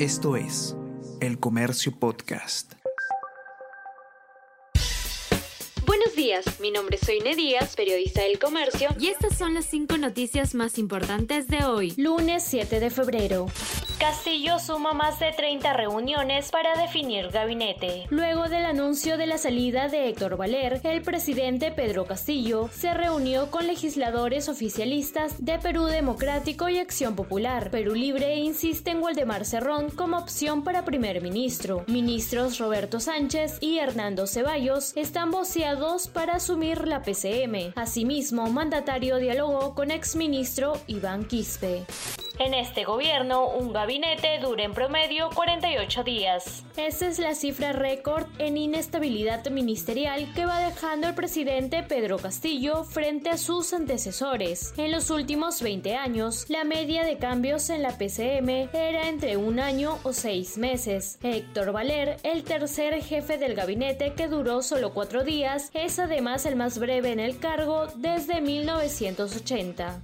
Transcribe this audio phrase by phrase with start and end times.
[0.00, 0.76] Esto es
[1.20, 2.72] El Comercio Podcast.
[5.86, 9.96] Buenos días, mi nombre es Soine Díaz, periodista del Comercio, y estas son las cinco
[9.96, 13.46] noticias más importantes de hoy, lunes 7 de febrero.
[13.98, 18.06] Castillo suma más de 30 reuniones para definir gabinete.
[18.10, 23.50] Luego del anuncio de la salida de Héctor Valer, el presidente Pedro Castillo se reunió
[23.50, 27.70] con legisladores oficialistas de Perú Democrático y Acción Popular.
[27.70, 31.84] Perú Libre insiste en Waldemar Cerrón como opción para primer ministro.
[31.86, 37.72] Ministros Roberto Sánchez y Hernando Ceballos están voceados para asumir la PCM.
[37.76, 41.84] Asimismo, mandatario dialogó con exministro Iván Quispe.
[42.38, 46.64] En este gobierno, un gabinete dura en promedio 48 días.
[46.76, 52.82] Esta es la cifra récord en inestabilidad ministerial que va dejando el presidente Pedro Castillo
[52.82, 54.74] frente a sus antecesores.
[54.76, 59.60] En los últimos 20 años, la media de cambios en la PCM era entre un
[59.60, 61.20] año o seis meses.
[61.22, 66.56] Héctor Valer, el tercer jefe del gabinete que duró solo cuatro días, es además el
[66.56, 70.02] más breve en el cargo desde 1980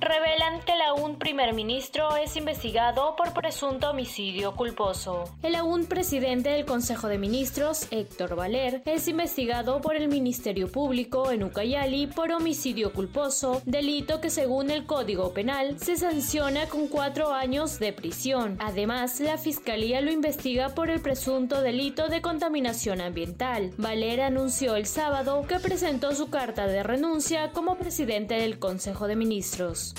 [0.00, 5.24] revelan que el aún primer ministro es investigado por presunto homicidio culposo.
[5.42, 11.30] El aún presidente del Consejo de Ministros, Héctor Valer, es investigado por el Ministerio Público
[11.30, 17.32] en Ucayali por homicidio culposo, delito que según el Código Penal se sanciona con cuatro
[17.32, 18.56] años de prisión.
[18.58, 23.72] Además, la Fiscalía lo investiga por el presunto delito de contaminación ambiental.
[23.76, 29.16] Valer anunció el sábado que presentó su carta de renuncia como presidente del Consejo de
[29.16, 29.89] Ministros.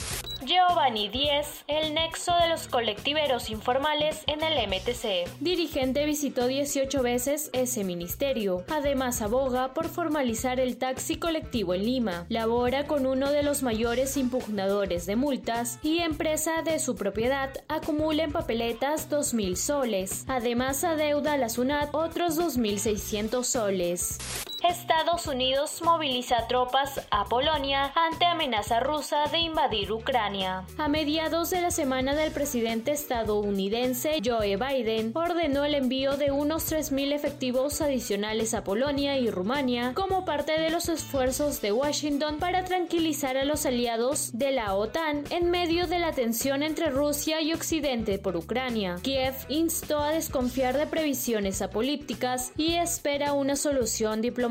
[0.43, 5.29] Giovanni Díez, el nexo de los colectiveros informales en el MTC.
[5.39, 8.63] Dirigente visitó 18 veces ese ministerio.
[8.67, 12.25] Además aboga por formalizar el taxi colectivo en Lima.
[12.29, 18.23] Labora con uno de los mayores impugnadores de multas y empresa de su propiedad acumula
[18.23, 20.25] en papeletas 2.000 soles.
[20.27, 24.17] Además adeuda a la SUNAT otros 2.600 soles.
[24.63, 30.65] Estados Unidos moviliza tropas a Polonia ante amenaza rusa de invadir Ucrania.
[30.77, 36.71] A mediados de la semana del presidente estadounidense Joe Biden ordenó el envío de unos
[36.71, 42.63] 3.000 efectivos adicionales a Polonia y Rumania como parte de los esfuerzos de Washington para
[42.63, 47.53] tranquilizar a los aliados de la OTAN en medio de la tensión entre Rusia y
[47.53, 48.97] Occidente por Ucrania.
[49.01, 54.50] Kiev instó a desconfiar de previsiones apolípticas y espera una solución diplomática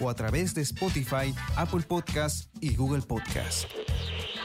[0.00, 3.66] o a través de Spotify, Apple Podcast y Google Podcast.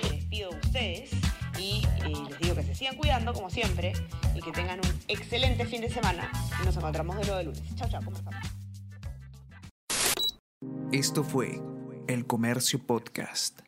[0.03, 1.11] Les despido de ustedes
[1.57, 3.93] y eh, les digo que se sigan cuidando como siempre
[4.35, 6.29] y que tengan un excelente fin de semana
[6.61, 7.75] y nos encontramos de nuevo el lunes.
[7.75, 8.33] Chao, chao, ¿cómo están?
[10.91, 11.61] Esto fue
[12.07, 13.61] El Comercio Podcast.